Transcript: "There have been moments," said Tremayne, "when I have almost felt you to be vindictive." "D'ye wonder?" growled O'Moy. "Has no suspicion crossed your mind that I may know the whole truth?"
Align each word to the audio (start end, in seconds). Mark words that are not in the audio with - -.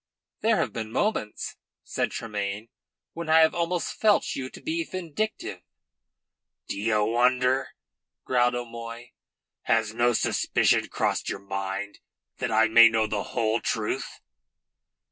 "There 0.39 0.57
have 0.57 0.73
been 0.73 0.91
moments," 0.91 1.57
said 1.83 2.09
Tremayne, 2.09 2.69
"when 3.13 3.29
I 3.29 3.41
have 3.41 3.53
almost 3.53 3.93
felt 3.93 4.33
you 4.35 4.49
to 4.49 4.59
be 4.59 4.83
vindictive." 4.83 5.61
"D'ye 6.67 6.97
wonder?" 6.97 7.75
growled 8.25 8.55
O'Moy. 8.55 9.11
"Has 9.65 9.93
no 9.93 10.13
suspicion 10.13 10.87
crossed 10.89 11.29
your 11.29 11.37
mind 11.37 11.99
that 12.39 12.49
I 12.49 12.67
may 12.67 12.89
know 12.89 13.05
the 13.05 13.21
whole 13.37 13.59
truth?" 13.61 14.21